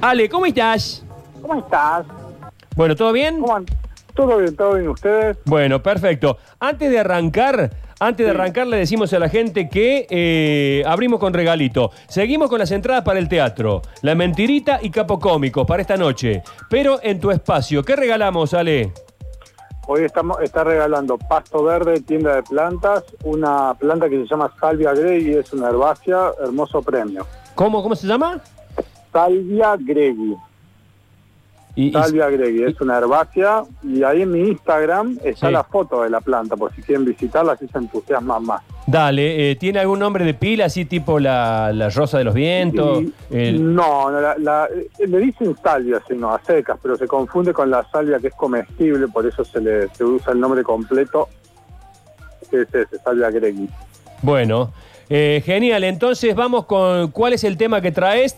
[0.00, 1.04] Ale, ¿cómo estás?
[1.42, 2.06] ¿Cómo estás?
[2.76, 3.40] Bueno, ¿todo bien?
[3.40, 3.66] ¿Cómo an-
[4.14, 5.36] ¿Todo bien, todo bien ustedes?
[5.44, 6.38] Bueno, perfecto.
[6.58, 11.34] Antes de arrancar, antes de arrancar le decimos a la gente que eh, abrimos con
[11.34, 11.90] regalito.
[12.08, 16.42] Seguimos con las entradas para el teatro, La Mentirita y Capo Cómico para esta noche.
[16.70, 18.90] Pero en tu espacio, ¿qué regalamos, Ale?
[19.86, 24.92] Hoy estamos está regalando pasto verde, tienda de plantas, una planta que se llama Salvia
[24.94, 27.26] Gregui, es una herbácea, hermoso premio.
[27.54, 28.40] ¿Cómo, cómo se llama?
[29.20, 30.36] Salvia Gregui,
[31.74, 35.52] Y- Salvia Gregui, es una herbácea y ahí en mi Instagram está Sí.
[35.54, 38.62] la foto de la planta, por si quieren visitarla, así se entusiasman más.
[38.86, 43.02] dale, eh, ¿tiene algún nombre de pila, así tipo la, la Rosa de los Vientos?
[43.02, 47.06] Y- El- No, no, la- la- eh, le dicen salvia, sino a secas, pero se
[47.08, 50.62] confunde con la salvia que es comestible, por eso se le se usa el nombre
[50.62, 51.28] completo,
[52.50, 53.68] que es ese, Salvia Gregui.
[54.22, 54.72] Bueno,
[55.08, 55.84] eh, genial.
[55.84, 58.36] Entonces vamos con cuál es el tema que traes.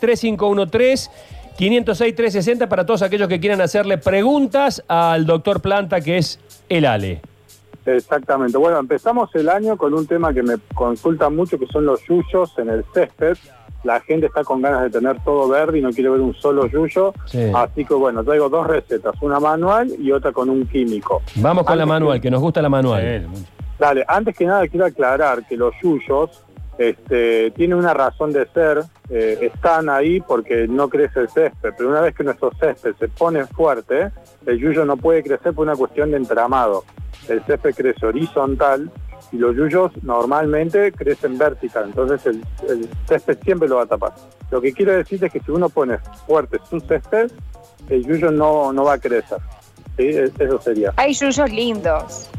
[1.58, 6.38] 3513-506-360 para todos aquellos que quieran hacerle preguntas al doctor Planta, que es
[6.68, 7.20] el Ale.
[7.86, 8.58] Exactamente.
[8.58, 12.52] Bueno, empezamos el año con un tema que me consultan mucho, que son los yuyos
[12.58, 13.36] en el césped.
[13.84, 16.66] La gente está con ganas de tener todo verde y no quiere ver un solo
[16.66, 17.14] yuyo.
[17.26, 17.50] Sí.
[17.54, 21.22] Así que bueno, traigo dos recetas, una manual y otra con un químico.
[21.36, 23.26] Vamos con la manual, que- que nos gusta la manual.
[23.78, 26.42] Dale, antes que nada quiero aclarar que los yuyos
[26.78, 31.90] este, tienen una razón de ser, eh, están ahí porque no crece el césped, pero
[31.90, 34.10] una vez que nuestro césped se pone fuerte,
[34.46, 36.84] el yuyo no puede crecer por una cuestión de entramado.
[37.28, 38.90] El césped crece horizontal
[39.32, 44.12] y los yuyos normalmente crecen vertical, entonces el, el césped siempre lo va a tapar.
[44.50, 47.30] Lo que quiero decir es que si uno pone fuerte su césped,
[47.90, 49.38] el yuyo no, no va a crecer.
[49.96, 50.08] ¿sí?
[50.38, 50.92] Eso sería.
[50.96, 52.30] Hay yuyos lindos.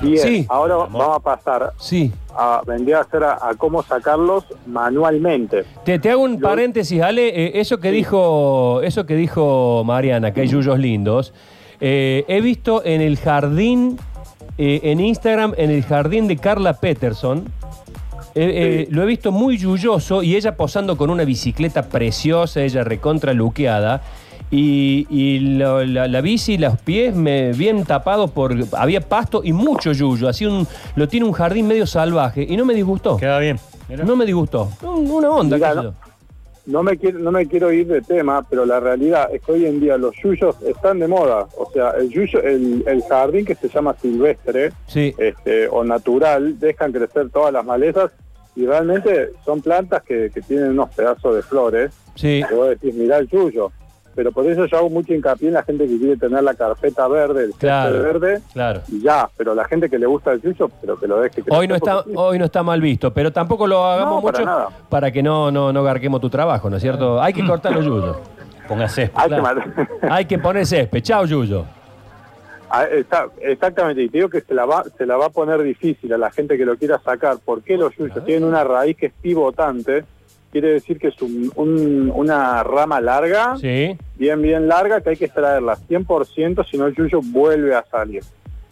[0.00, 0.46] Bien, Sí.
[0.48, 2.12] ahora vamos a pasar Sí.
[2.36, 5.64] A vendría a ser a, a cómo sacarlos manualmente.
[5.84, 7.28] Te, te hago un paréntesis, Ale.
[7.28, 11.32] Eh, eso que dijo, eso que dijo Mariana, que hay yuyos lindos.
[11.80, 13.98] eh, he visto en el jardín,
[14.58, 17.44] eh, en Instagram, en el jardín de Carla Peterson.
[18.32, 18.86] Sí.
[18.90, 24.02] Lo he visto muy yuyoso y ella posando con una bicicleta preciosa, ella recontra luqueada.
[24.52, 28.52] Y, y lo- la, la bici, los pies me, bien tapados por.
[28.72, 30.28] Había pasto y mucho yuyo.
[30.28, 30.66] Así un,
[30.96, 33.16] lo tiene un jardín medio salvaje y no me disgustó.
[33.16, 33.58] Queda bien.
[33.88, 34.04] Mirá.
[34.04, 34.68] No me disgustó.
[34.82, 35.74] Un- Una onda, Mirá,
[36.66, 39.66] no- me, quiero, no me quiero ir de tema, pero la realidad es que hoy
[39.66, 41.46] en día los yuyos están de moda.
[41.56, 45.14] O sea, el yuyo, el, el jardín que se llama silvestre Sí.
[45.18, 48.10] este, o natural, dejan crecer todas las malezas
[48.56, 51.92] y realmente son plantas que, que tienen unos pedazos de flores.
[52.16, 52.42] Sí.
[52.48, 53.70] Que vos decís, mirá el yuyo.
[54.20, 57.08] Pero por eso yo hago mucho hincapié en la gente que quiere tener la carpeta
[57.08, 58.02] verde, el Claro.
[58.02, 58.82] verde, Claro.
[58.88, 59.30] y ya.
[59.34, 61.54] Pero la gente que le gusta el yuyo, pero que lo deje crecer.
[61.54, 62.16] Hoy no está, porque sí.
[62.18, 64.68] hoy no está mal visto, pero tampoco lo hagamos No, para mucho nada.
[64.90, 67.18] para que no, no, no garquemos tu trabajo, ¿no es cierto?
[67.22, 68.18] Hay que cortar los yuyos.
[68.68, 69.18] Ponga césped.
[69.18, 69.62] Hay claro.
[69.74, 70.06] que.
[70.10, 71.00] Hay que poner césped.
[71.00, 71.64] Chao, Yuyo.
[72.68, 75.62] Ah, está- exactamente, y te digo que se la, va, se la va a poner
[75.62, 77.38] difícil a la gente que lo quiera sacar.
[77.42, 80.04] ¿Por qué los yuyos tienen una raíz que es pivotante?
[80.50, 83.96] Quiere decir que es un- un- una rama larga, Sí.
[84.16, 88.22] bien, bien larga, que hay que extraerla 100%, si no el yuyo vuelve a salir.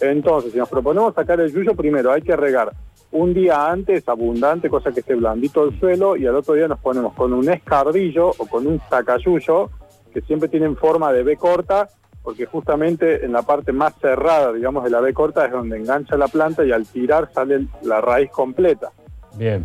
[0.00, 2.72] Entonces, si nos proponemos sacar el yuyo, primero hay que regar
[3.10, 6.78] un día antes, abundante, cosa que esté blandito el suelo, y al otro día nos
[6.80, 9.70] ponemos con un escardillo o con un sacayuyo,
[10.12, 11.88] que siempre tienen forma de B corta,
[12.22, 16.16] porque justamente en la parte más cerrada, digamos, de la B corta es donde engancha
[16.16, 18.90] la planta y al tirar sale la raíz completa.
[19.36, 19.64] Bien.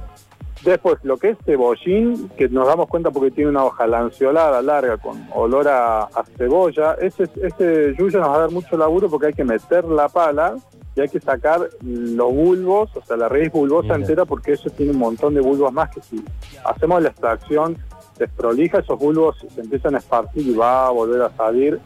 [0.63, 4.97] Después, lo que es cebollín, que nos damos cuenta porque tiene una hoja lanceolada larga
[4.97, 9.27] con olor a, a cebolla, ese, ese yuyo nos va a dar mucho laburo porque
[9.27, 10.55] hay que meter la pala
[10.95, 13.95] y hay que sacar los bulbos, o sea, la raíz bulbosa Mira.
[13.95, 16.23] entera porque eso tiene un montón de bulbos más que si
[16.63, 17.77] hacemos la extracción
[18.17, 21.79] desprolija, esos bulbos se empiezan a esparcir y va a volver a salir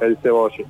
[0.00, 0.66] el cebollín.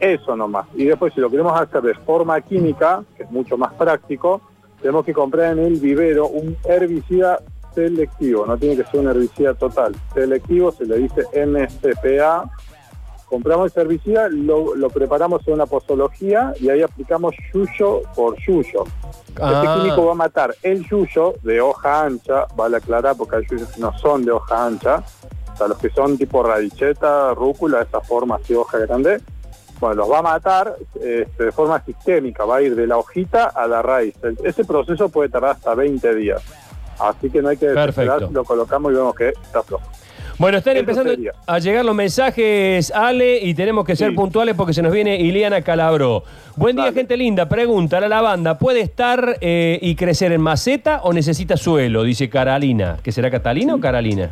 [0.00, 0.66] Eso nomás.
[0.74, 4.40] Y después, si lo queremos hacer de forma química, que es mucho más práctico,
[4.80, 7.40] tenemos que comprar en el vivero un herbicida
[7.74, 9.94] selectivo, no tiene que ser un herbicida total.
[10.14, 12.50] Selectivo se le dice MCPA.
[13.26, 18.84] Compramos ese herbicida, lo, lo preparamos en una posología y ahí aplicamos yuyo por yuyo.
[19.28, 23.46] Este Ah, químico va a matar el yuyo de hoja ancha, vale aclarar porque hay
[23.48, 25.04] yuyos que no son de hoja ancha,
[25.54, 29.20] o sea, los que son tipo radicheta, rúcula, esa forma así hoja grande,
[29.80, 33.46] bueno, los va a matar este, de forma sistémica, va a ir de la hojita
[33.46, 34.14] a la raíz.
[34.44, 36.42] Ese proceso puede tardar hasta 20 días.
[36.98, 38.30] Así que no hay que desesperar, Perfecto.
[38.32, 39.84] lo colocamos y vemos que está flojo.
[40.38, 41.32] Bueno, están Eso empezando sería.
[41.46, 44.16] a llegar los mensajes, Ale, y tenemos que ser Sí.
[44.16, 46.24] puntuales porque se nos viene Iliana Calabró.
[46.56, 46.96] Buen día, Dale.
[46.96, 47.46] gente linda.
[47.48, 52.04] Pregunta, ¿la lavanda puede estar eh, y crecer en maceta o necesita suelo?
[52.04, 52.96] Dice Carolina.
[53.02, 54.30] ¿Que será Catalina o Carolina?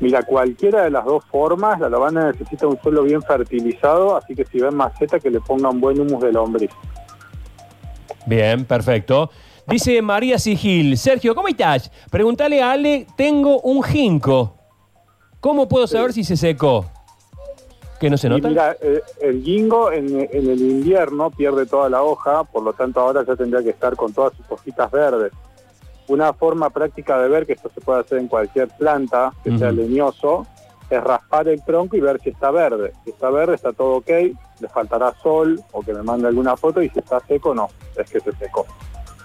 [0.00, 4.44] Mira, cualquiera de las dos formas, la lavanda necesita un suelo bien fertilizado, así que
[4.44, 6.70] si ven maceta que le pongan buen humus de lombriz.
[8.26, 9.30] Bien, perfecto.
[9.66, 11.90] Dice María Sigil, Sergio, ¿cómo estás?
[12.10, 14.54] Pregúntale a Ale, tengo un ginkgo.
[15.40, 16.86] ¿Cómo puedo saber si se secó?
[18.00, 18.48] ¿Que no se Y nota?
[18.48, 23.00] mira, eh, el guingo en, en el invierno pierde toda la hoja, por lo tanto
[23.00, 25.32] ahora ya tendría que estar con todas sus hojitas verdes.
[26.08, 29.70] Una forma práctica de ver que esto se puede hacer en cualquier planta que sea
[29.70, 30.46] leñoso
[30.90, 32.92] es raspar el tronco y ver si está verde.
[33.04, 36.82] Si está verde está todo ok, le faltará sol o que me mande alguna foto
[36.82, 38.66] y si está seco no, es que se secó.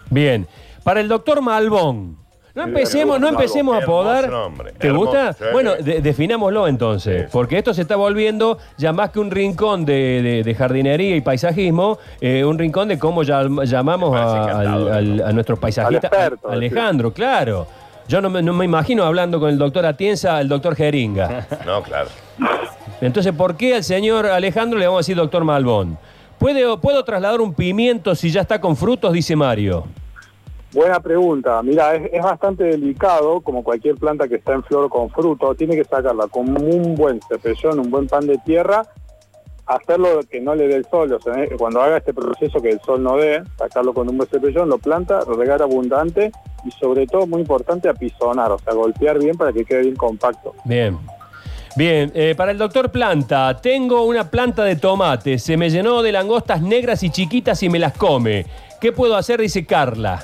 [0.10, 0.48] Bien.
[0.84, 2.23] Para el doctor Malbón.
[2.56, 3.82] No empecemos, no empecemos a
[4.28, 5.36] nombre, ¿Te gusta?
[5.52, 10.22] Bueno, de- definámoslo entonces, porque esto se está volviendo ya más que un rincón de,
[10.22, 15.34] de- de jardinería y paisajismo, eh, un rincón de cómo llam- llamamos a, al- al-
[15.34, 16.12] nuestros paisajistas.
[16.12, 17.66] Al experto, Alejandro, claro.
[18.08, 21.48] Yo no me, no me imagino hablando con el doctor Atienza, el doctor Jeringa.
[21.66, 22.10] No, claro.
[23.02, 25.98] Entonces, ¿por qué al señor Alejandro le vamos a decir doctor Malbón?
[26.38, 29.12] ¿Puedo, ¿Puedo trasladar un pimiento si ya está con frutos?
[29.14, 29.86] Dice Mario.
[30.74, 31.62] Buena pregunta.
[31.62, 35.84] Mira, es, bastante delicado, como cualquier planta que está en flor con fruto, tiene que
[35.84, 38.84] sacarla con un buen cepellón, un buen pan de tierra,
[39.68, 42.72] hacerlo que no le dé el sol, o sea, eh, cuando haga este proceso que
[42.72, 46.32] el sol no dé, sacarlo con un buen cepellón, lo planta, regar abundante
[46.66, 50.56] y sobre todo, muy importante, apisonar, o sea, golpear bien para que quede bien compacto.
[50.66, 50.98] Bien.
[51.76, 56.12] Bien, eh, para el doctor Planta, tengo una planta de tomate, se me llenó de
[56.12, 58.46] langostas negras y chiquitas y me las come.
[58.80, 59.42] ¿Qué puedo hacer?
[59.42, 60.24] Dice Carla.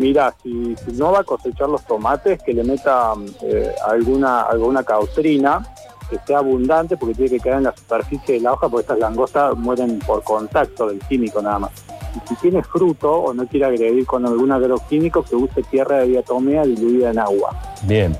[0.00, 3.12] Mira, si, si no va a cosechar los tomates, que le meta
[3.42, 5.62] eh, alguna, alguna cautrina
[6.08, 8.98] que sea abundante porque tiene que quedar en la superficie de la hoja porque estas
[8.98, 11.70] langostas mueren por contacto del químico nada más.
[12.16, 16.06] Y si tiene fruto o no quiere agredir con algún agroquímico, que use tierra de
[16.06, 17.54] diatomea diluida en agua.
[17.82, 18.16] Bien.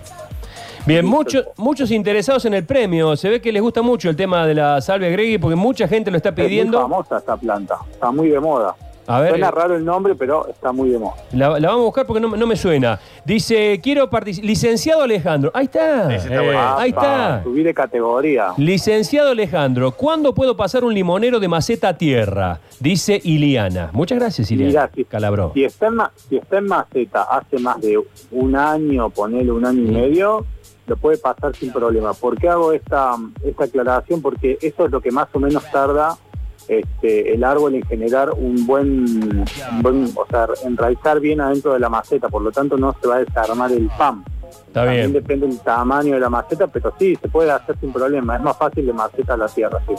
[0.87, 3.17] Bien, muchos muchos interesados en el premio.
[3.17, 6.11] Se ve que les gusta mucho el tema de la salvia Gregui porque mucha gente
[6.11, 6.79] lo está Es muy pidiendo.
[6.79, 8.75] famosa esta planta, está muy de moda.
[9.11, 11.15] A ver, Suena eh, raro el nombre, pero está muy de moda.
[11.33, 12.99] la, la vamos a buscar porque no, no me suena.
[13.25, 14.47] Dice, quiero participar.
[14.49, 15.51] Licenciado Alejandro.
[15.55, 16.15] Ahí está.
[16.15, 16.79] Ese está Eh, bueno.
[16.79, 17.43] ahí está.
[17.43, 18.49] Subir de categoría.
[18.57, 22.61] Licenciado Alejandro, ¿cuándo puedo pasar un limonero de maceta a tierra?
[22.79, 23.91] Dice Iliana.
[23.93, 24.71] Muchas gracias, Iliana.
[24.71, 25.51] Mirá, si, Calabró.
[25.55, 27.99] si está en, ma- si está en maceta hace más de
[28.31, 30.47] un año, ponele un año y medio,
[30.87, 32.15] lo puede pasar sin problema.
[32.15, 34.23] ¿Por qué hago esta, esta aclaración?
[34.23, 36.17] Porque eso es lo que más o menos tarda
[36.71, 38.87] este, el árbol en generar un buen,
[39.73, 43.09] un buen, o sea, enraizar bien adentro de la maceta, por lo tanto no se
[43.09, 44.25] va a desarmar el PAM.
[44.51, 45.23] Está También bien.
[45.23, 48.37] depende del tamaño de la maceta, pero sí, se puede hacer sin problema.
[48.37, 49.95] Es más fácil de maceta a la tierra, sí.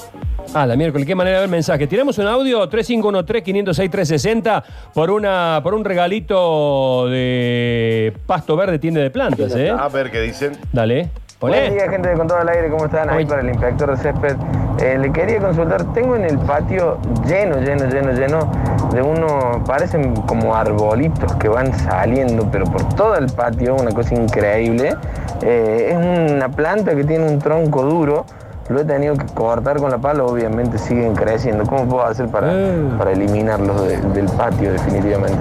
[0.53, 1.87] Ah, la miércoles, qué manera de ver mensaje.
[1.87, 4.63] Tiramos un audio 3513-506-360
[4.93, 9.69] por, una, por un regalito de pasto verde, tienda de plantas, ¿eh?
[9.69, 10.53] A ver qué dicen.
[10.71, 11.09] Dale.
[11.41, 13.09] Buen día, gente de Con Todo al Aire, ¿cómo están?
[13.09, 13.25] Ahí Hoy.
[13.25, 14.35] para el inspector de césped.
[14.79, 18.51] Eh, le quería consultar, tengo en el patio lleno, lleno, lleno, lleno
[18.93, 24.13] de unos, parecen como arbolitos que van saliendo, pero por todo el patio, una cosa
[24.13, 24.95] increíble.
[25.41, 28.25] Eh, es una planta que tiene un tronco duro,
[28.69, 31.65] lo he tenido que cortar con la pala, obviamente siguen creciendo.
[31.65, 32.87] ¿Cómo puedo hacer para, Eh.
[32.99, 35.39] para eliminarlos de- del patio definitivamente?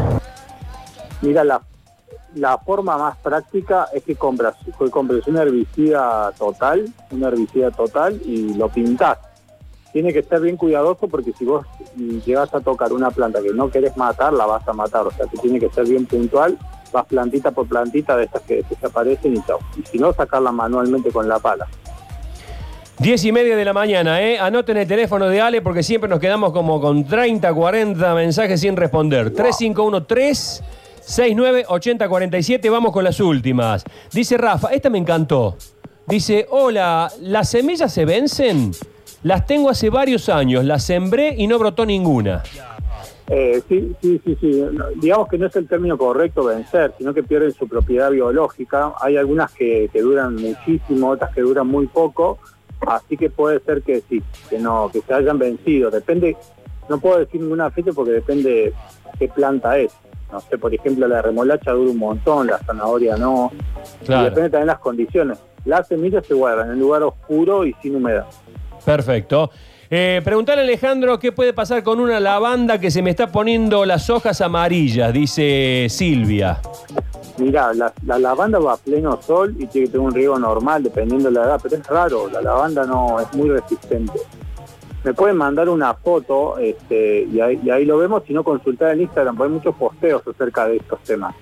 [1.20, 1.60] Mira, la,
[2.34, 8.20] la forma más práctica es que compras, que compres un herbicida total, un herbicida total
[8.24, 9.18] y lo pintás.
[9.92, 11.66] Tiene que ser bien cuidadoso porque si vos
[12.24, 15.06] llegas a tocar una planta que no querés matar, la vas a matar.
[15.06, 16.56] O sea, que tiene que ser bien puntual,
[16.92, 19.58] vas plantita por plantita de estas que desaparecen y chao.
[19.76, 21.66] Y si no, sacarla manualmente con la pala.
[22.98, 24.38] 10 y media de la mañana, ¿eh?
[24.38, 28.76] Anoten el teléfono de Ale porque siempre nos quedamos como con 30, 40 mensajes sin
[28.76, 29.32] responder.
[29.32, 30.62] 3513
[31.00, 32.70] 69 80 47.
[32.70, 33.84] Vamos con las últimas.
[34.12, 35.56] Dice Rafa, esta me encantó.
[36.06, 38.72] Dice, hola, ¿las semillas se vencen?
[39.22, 42.42] Las tengo hace varios años, las sembré y no brotó ninguna.
[43.28, 44.64] Eh, sí, sí, sí, sí.
[44.96, 48.94] Digamos que no es el término correcto vencer, sino que pierden su propiedad biológica.
[49.00, 52.38] Hay algunas que, que duran muchísimo, otras que duran muy poco,
[52.80, 55.90] así que puede ser que sí, que no, que se hayan vencido.
[55.90, 56.36] Depende,
[56.88, 58.72] no puedo decir ninguna fecha porque depende
[59.18, 59.92] qué planta es.
[60.32, 63.50] No sé, por ejemplo, la remolacha dura un montón, la zanahoria no.
[64.02, 65.38] Y depende también las condiciones.
[65.64, 68.26] Las semillas se guardan en un lugar oscuro y sin humedad.
[68.84, 69.50] Perfecto.
[69.92, 73.84] Eh, preguntale a Alejandro qué puede pasar con una lavanda que se me está poniendo
[73.84, 76.60] las hojas amarillas, dice Silvia.
[77.38, 80.84] Mira, la, la lavanda va a pleno sol y tiene que tener un riego normal
[80.84, 84.12] dependiendo de la edad, pero es raro, la lavanda no es muy resistente.
[85.04, 88.92] Me pueden mandar una foto este, y, ahí, y ahí lo vemos, si no consultar
[88.92, 91.34] en Instagram, porque hay muchos posteos acerca de estos temas.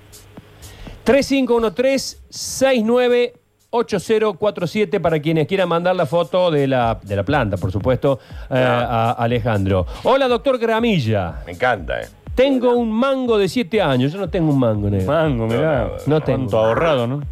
[3.70, 8.18] 8047 para quienes quieran mandar la foto de la, de la planta, por supuesto,
[8.50, 9.86] eh, a Alejandro.
[10.04, 11.42] Hola, doctor Gramilla.
[11.44, 12.08] Me encanta, ¿eh?
[12.34, 14.12] Tengo un mango de 7 años.
[14.12, 15.06] Yo no tengo un mango, negro.
[15.06, 15.90] Mango, mirá.
[16.06, 16.38] No tengo.
[16.38, 17.22] Cuánto ahorrado, ¿no?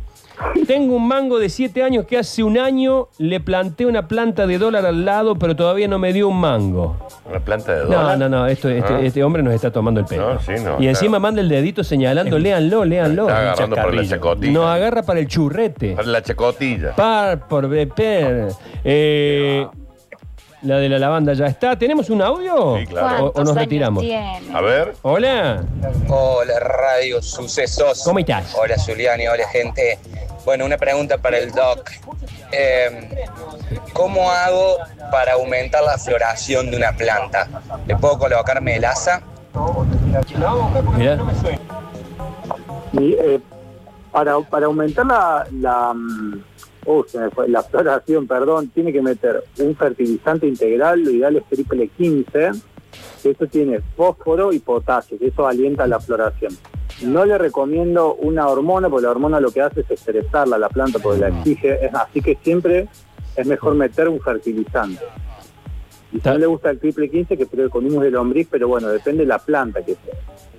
[0.67, 4.59] Tengo un mango de 7 años que hace un año le planté una planta de
[4.59, 6.97] dólar al lado, pero todavía no me dio un mango.
[7.29, 8.19] Una planta de No, dólar.
[8.19, 9.01] no, no, esto, este, Ah.
[9.01, 10.35] este hombre nos está tomando el pelo.
[10.35, 11.21] No, sí, no, y encima claro.
[11.23, 13.23] manda el dedito señalando, léanlo, léanlo.
[13.29, 14.53] Está agarrando por la chacotilla.
[14.53, 15.95] No agarra para el churrete.
[15.95, 16.95] Para la chacotilla.
[16.95, 18.49] Par por beper.
[18.85, 19.67] Eh,
[20.63, 21.79] la de la lavanda ya está.
[21.79, 22.77] ¿Tenemos un audio?
[22.79, 23.07] Sí, claro.
[23.27, 24.03] O, o ¿Cuántos nos años retiramos.
[24.03, 24.41] tiene?
[24.53, 24.95] A ver.
[25.03, 25.65] Hola.
[26.09, 28.03] Hola Radio Sucesos.
[28.05, 28.55] ¿Cómo estás?
[28.59, 29.99] Hola Zuliani, hola gente.
[30.47, 31.91] Bueno, una pregunta para el doc.
[32.53, 33.27] Eh,
[33.93, 34.77] ¿Cómo hago
[35.11, 37.49] para aumentar la floración de una planta?
[37.85, 39.23] ¿Le puedo colocar melaza?
[40.97, 41.19] Mirá.
[42.93, 43.41] Y, eh,
[44.13, 46.45] para, para aumentar la, la, mm,
[46.87, 51.37] oh, se me fue, la floración, perdón, tiene que meter un fertilizante integral, lo ideal
[51.37, 52.53] es triple 15,
[53.21, 56.57] que eso tiene fósforo y potasio, que eso alienta la floración.
[57.03, 60.69] No le recomiendo una hormona, porque la hormona lo que hace es estresarla a la
[60.69, 62.89] planta, porque la exige, es- así que siempre
[63.37, 65.05] es mejor meter un fertilizante.
[66.13, 68.49] Y si Ta- no le gusta el triple 15, que pruebe con humus de lombriz,
[68.51, 70.15] pero bueno, depende de la planta que sea.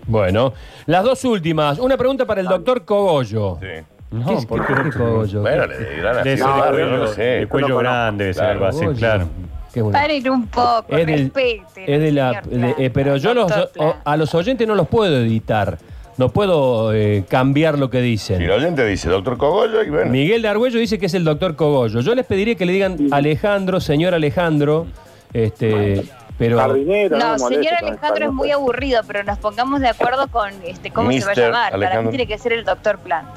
[0.05, 0.53] Bueno,
[0.85, 1.79] las dos últimas.
[1.79, 3.57] Una pregunta para el doctor Cogollo.
[3.59, 3.67] Sí.
[4.11, 5.41] No, ¿Qué es- porque qué- Cogollo?
[5.41, 6.29] Bueno, le dirán así.
[6.29, 7.21] No, de barrio, cuello, no lo sé.
[7.23, 8.65] de cuello No lo grande, debe ser Claro.
[8.67, 9.27] así, claro.
[9.73, 9.99] Qué bueno.
[9.99, 11.65] Paren un poco, Es del- respeten.
[11.87, 14.75] Es de la, señor de- Plata, eh, pero yo los, o- a los oyentes no
[14.75, 15.77] los puedo editar.
[16.17, 18.39] No puedo eh, cambiar lo que dicen.
[18.39, 20.11] Si el oyente dice doctor Cogollo, y bueno.
[20.11, 21.99] Miguel de Argüello dice que es el doctor Cogollo.
[22.01, 24.87] Yo les pediría que le digan Alejandro, señor Alejandro,
[25.33, 26.03] este,
[26.39, 30.49] pero Jardinero, No, moleste señor Alejandro es muy aburrido, pero nos pongamos de acuerdo con
[30.65, 31.71] este cómo se va a llamar.
[31.71, 32.11] Para Alejandro.
[32.11, 33.33] mí tiene que ser el doctor Planta.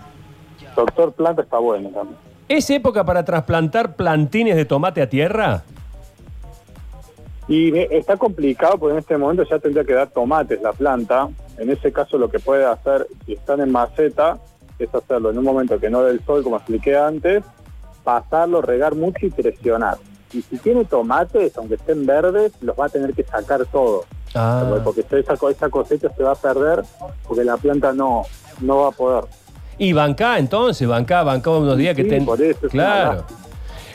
[0.74, 2.16] Doctor Planta está bueno también.
[2.48, 5.62] ¿es época para trasplantar plantines de tomate a tierra?
[7.46, 11.28] Y me- está complicado porque en este momento ya tendría que dar tomates la planta.
[11.60, 14.38] En ese caso lo que puede hacer, si están en maceta,
[14.78, 17.44] es hacerlo en un momento que no dé el sol, como expliqué antes,
[18.02, 19.98] pasarlo, regar mucho y presionar.
[20.32, 24.04] Y si tiene tomates, aunque estén verdes, los va a tener que sacar todo.
[24.34, 26.82] Ah, Porque esa, esa cosecha se va a perder
[27.26, 28.22] porque la planta no,
[28.60, 29.24] no va a poder.
[29.76, 32.24] y bancá entonces, bancá, bancá unos días que ten...
[32.24, 33.24] por eso Claro.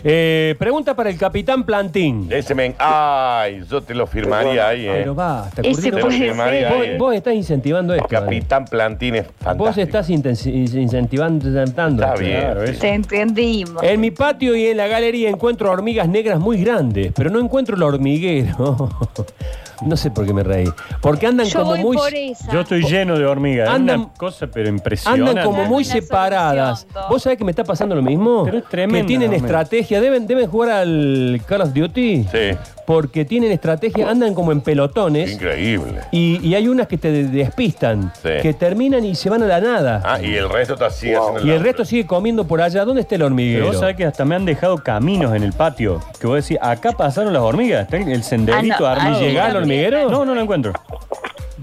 [0.07, 2.27] Eh, pregunta para el capitán Plantín.
[2.29, 2.75] Ese men.
[2.77, 4.91] Ay, yo te lo firmaría ahí, eh.
[4.97, 5.99] Pero basta, Ese Curtino.
[5.99, 6.77] puede María, ser.
[6.77, 6.95] Vos, eh.
[6.99, 8.09] vos estás incentivando El esto.
[8.09, 9.65] capitán Plantín es fantástico.
[9.65, 11.47] Vos estás incentivando.
[11.49, 12.19] Está esto.
[12.23, 12.39] bien.
[12.39, 13.81] Claro, es- Te entendimos.
[13.81, 17.75] En mi patio y en la galería encuentro hormigas negras muy grandes, pero no encuentro
[17.75, 18.89] el hormiguero.
[19.81, 20.69] no sé por qué me reí.
[21.01, 21.97] Porque andan Yo como voy muy.
[21.97, 22.51] por esa.
[22.51, 23.67] Yo estoy lleno de hormigas.
[23.69, 25.29] Es Andan- una cosa, pero impresionante.
[25.29, 26.87] Andan como muy Una separadas.
[26.93, 27.09] Doc.
[27.09, 28.43] ¿Vos sabés que me está pasando lo mismo?
[28.45, 29.99] Pero es tremendo, Que tienen estrategia.
[30.01, 32.23] ¿Deben, ¿Deben jugar al Call of Duty?
[32.31, 32.57] Sí.
[32.85, 35.31] Porque tienen estrategia, andan como en pelotones.
[35.33, 36.01] Increíble.
[36.11, 38.29] Y, y hay unas que te de- despistan, Sí.
[38.41, 40.01] que terminan y se van a la nada.
[40.05, 41.17] Ah, y el resto está así Wow.
[41.21, 41.63] haciendo y el laburo.
[41.63, 42.85] resto sigue comiendo por allá.
[42.85, 43.67] ¿Dónde está el hormiguero?
[43.67, 45.99] vos sabés que hasta me han dejado caminos en el patio.
[46.19, 47.83] Que vos decís, acá pasaron las hormigas.
[47.85, 49.21] Está el senderito Ah, no, armado.
[49.21, 50.09] ¿Y llegá al hormiguero?
[50.09, 50.73] No, no lo encuentro.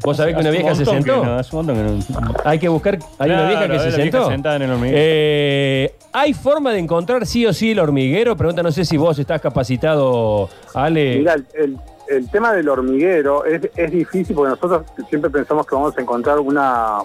[0.02, 1.24] ¿Vos sabés que una un vieja se que sentó?
[1.24, 2.34] no, hace un montón que no.
[2.44, 2.98] Hay que buscar.
[3.18, 4.28] Hay una vieja que se sentó.
[4.28, 4.98] sentada en el hormiguero.
[5.00, 8.36] Eh, ¿Hay forma de encontrar sí o sí el hormiguero?
[8.36, 11.18] Pregunta, no sé si vos estás capacitado, Ale.
[11.18, 15.74] Mira, el, el- el tema del hormiguero es, es difícil porque nosotros siempre pensamos que
[15.74, 16.98] vamos a encontrar una,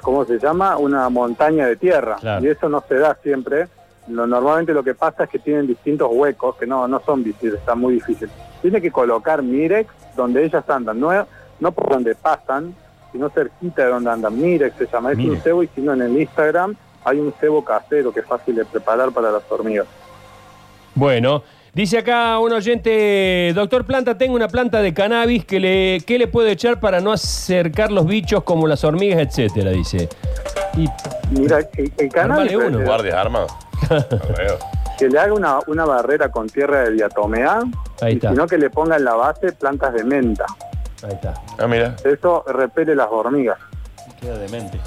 [0.00, 0.78] ¿cómo se llama?
[0.78, 2.16] Una montaña de tierra.
[2.20, 2.42] Claro.
[2.44, 3.66] Y eso no se da siempre.
[4.08, 7.60] Lo, normalmente lo que pasa es que tienen distintos huecos que no, no son visibles,
[7.60, 8.30] está muy difícil.
[8.62, 11.10] Tiene que colocar mirex donde ellas andan, no,
[11.60, 12.74] no por donde pasan,
[13.12, 14.40] sino cerquita de donde andan.
[14.40, 16.74] Mirex se llama, es un cebo y si no en el Instagram
[17.04, 19.86] hay un cebo casero que es fácil de preparar para las hormigas.
[20.94, 26.18] Bueno, dice acá un oyente, doctor Planta, tengo una planta de cannabis que le, ¿qué
[26.18, 29.70] le puedo echar para no acercar los bichos como las hormigas, etcétera?
[29.70, 30.08] Dice.
[30.76, 30.86] Y
[31.30, 32.80] Mira, el, el Armale uno.
[32.84, 33.46] ¿Guardias veo.
[34.98, 37.60] que le haga una, una barrera con tierra de diatomea
[38.02, 38.30] Ahí y está.
[38.30, 40.44] sino que le ponga en la base plantas de menta.
[41.04, 41.34] Ahí está.
[41.58, 41.96] Ah, mira.
[42.04, 43.58] Eso repele las hormigas.
[44.20, 44.78] Queda demente.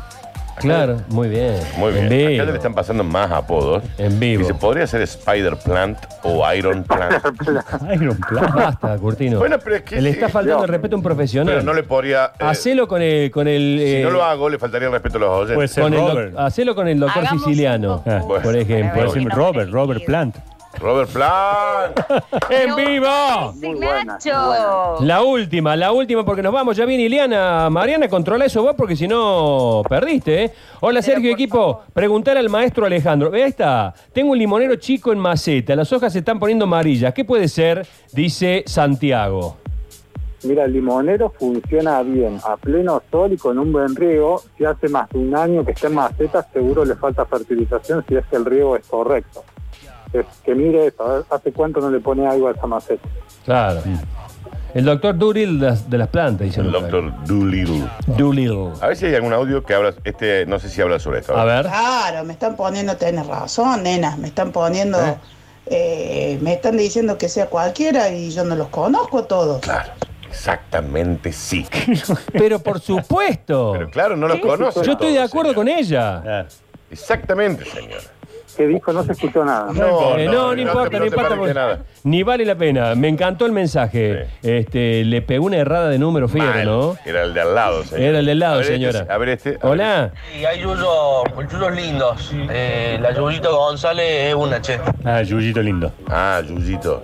[0.60, 1.56] Claro, muy bien.
[1.78, 2.04] Muy bien.
[2.06, 2.44] En vivo.
[2.44, 3.84] Acá le están pasando más apodos.
[3.98, 4.42] En vivo.
[4.42, 7.26] Dice, ¿podría ser Spider Plant o Iron Plant?
[7.96, 8.54] Iron Plan.
[8.56, 9.40] Basta, Curtino.
[9.40, 10.00] bueno, pero es que...
[10.00, 10.64] le está faltando no.
[10.66, 11.52] el respeto a un profesional.
[11.56, 12.26] Pero no le podría...
[12.40, 13.32] eh, Hacelo con el.
[13.32, 15.72] Con el si eh, no lo hago, le faltaría el respeto a los Puede oyentes.
[15.72, 16.36] ser con el doc- Robert.
[16.38, 18.94] hacelo con el doctor Hagamos siciliano, Ah, por ejemplo.
[19.08, 20.06] Puede ser Robert, Robert.
[20.06, 20.38] Plant.
[20.80, 22.00] Robert Plant.
[22.50, 23.54] ¡En vivo!
[23.54, 24.30] Sí, Muy buena, Nacho.
[24.34, 24.96] muy buena.
[25.06, 26.76] La última, la última, porque nos vamos.
[26.76, 27.70] Ya viene Ileana.
[27.70, 30.52] Mariana, controla eso vos, porque si no, perdiste, ¿eh?
[30.82, 31.82] Hola, Sergio, equipo.
[31.94, 33.30] Preguntar al maestro Alejandro.
[33.30, 33.94] Ve, ahí está.
[34.12, 35.76] Tengo un limonero chico en maceta.
[35.76, 37.14] Las hojas se están poniendo amarillas.
[37.14, 37.86] ¿Qué puede ser?
[38.12, 39.58] Dice Santiago.
[40.44, 44.42] Mira, el limonero funciona bien, a pleno sol y con un buen riego.
[44.58, 48.16] Si hace más de un año que está en maceta, seguro le falta fertilización si
[48.18, 49.46] es que el riego es correcto.
[50.14, 53.08] Es que mire esto, a ver, ¿hace cuánto no le pone algo a esa maceta?
[53.46, 53.82] Claro.
[54.76, 57.88] El doctor Duril de las, de las plantas, dice El doctor Doolittle.
[58.18, 58.72] Doolittle.
[58.82, 61.36] A ver si hay algún audio que habla, este, no sé si habla sobre esto.
[61.36, 61.64] A ver.
[61.64, 65.16] Claro, me están poniendo, tenés razón, nena, me están poniendo, ¿Eh?
[65.68, 69.62] eh, me están diciendo que sea cualquiera y yo no los conozco todos.
[69.62, 69.92] Claro,
[70.28, 71.66] exactamente sí.
[72.34, 73.74] Pero por supuesto.
[73.74, 74.84] Pero claro, no lo conoce.
[74.84, 76.22] Yo estoy de acuerdo con ella.
[76.22, 76.48] Claro.
[76.92, 78.04] Exactamente, señora.
[78.56, 78.94] ¿Qué dijo?
[78.94, 79.72] No se escuchó nada.
[79.74, 81.80] No, Eh, no, no, importa, no, importa.
[82.04, 82.94] Ni vale la pena.
[82.96, 84.28] Me encantó el mensaje.
[84.44, 86.66] Este, le pegó una errada de número fiero, Mal.
[86.66, 86.96] ¿no?
[87.06, 88.06] Era el de al lado, señora.
[88.10, 89.14] Era el del lado, A ver este, señora.
[89.14, 89.50] a ver este.
[89.50, 90.12] a ver Hola.
[90.40, 92.32] Y hay yuyos, yuyos lindos.
[92.50, 94.80] Eh, la Yuyito González es una che.
[95.04, 95.88] Ah, Yuyito lindo.
[95.88, 96.04] este.
[96.10, 97.04] Ah, Yuyito.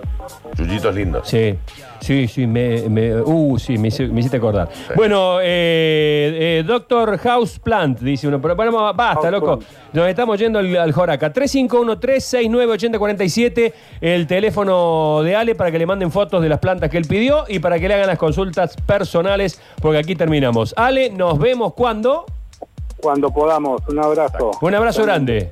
[0.56, 1.20] Yuyito es lindo.
[1.24, 1.54] Sí,
[2.00, 4.68] sí, sí, me, me- uh, sí, me, hice- me hiciste acordar.
[4.96, 9.58] Bueno, eh, eh, Doctor House Plant, dice uno, pero bueno, basta, House loco.
[9.58, 9.72] Plant.
[9.92, 11.32] Nos estamos yendo al, al Joraca.
[11.32, 17.06] 351-369-8047, el teléfono de Ale para que le manden fotos de las plantas que él
[17.06, 20.74] pidió y para que le hagan las consultas personales, porque aquí terminamos.
[20.76, 22.24] Ale, nos vemos cuando.
[23.00, 24.50] Cuando podamos, un abrazo.
[24.60, 25.48] Un abrazo grande.